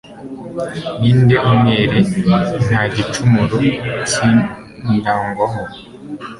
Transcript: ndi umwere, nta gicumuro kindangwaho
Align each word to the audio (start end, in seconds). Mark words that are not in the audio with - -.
ndi 1.21 1.35
umwere, 1.51 1.97
nta 2.67 2.81
gicumuro 2.93 3.57
kindangwaho 4.09 5.61